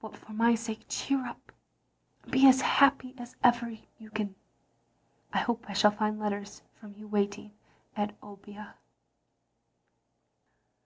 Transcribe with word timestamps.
But 0.00 0.16
for 0.16 0.32
my 0.32 0.54
sake 0.54 0.86
cheer 0.88 1.26
up, 1.26 1.52
and 2.22 2.32
be 2.32 2.48
as 2.48 2.62
happy 2.62 3.14
as 3.18 3.36
ever 3.44 3.68
you 3.98 4.08
can. 4.10 4.34
I 5.30 5.40
hope 5.40 5.66
I 5.68 5.74
shall 5.74 5.90
find 5.90 6.18
letters 6.18 6.62
from 6.80 6.94
you 6.96 7.06
waiting 7.06 7.52
at 7.94 8.18
Obbia. 8.22 8.76